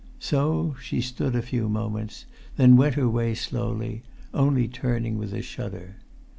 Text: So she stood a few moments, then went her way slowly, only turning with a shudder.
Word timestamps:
So 0.17 0.75
she 0.81 0.99
stood 0.99 1.35
a 1.35 1.43
few 1.43 1.69
moments, 1.69 2.25
then 2.55 2.75
went 2.75 2.95
her 2.95 3.07
way 3.07 3.35
slowly, 3.35 4.01
only 4.33 4.67
turning 4.67 5.19
with 5.19 5.31
a 5.31 5.43
shudder. 5.43 5.97